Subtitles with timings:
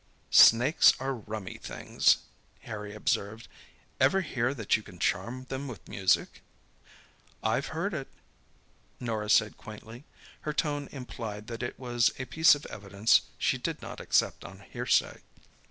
[0.31, 2.23] "Snakes are rummy things,"
[2.61, 3.47] Harry observed.
[3.99, 6.41] "Ever hear that you can charm them with music?"
[7.43, 8.07] "I've heard it,"
[8.99, 10.03] Norah said quaintly.
[10.39, 14.61] Her tone implied that it was a piece of evidence she did not accept on
[14.61, 15.21] hearsay.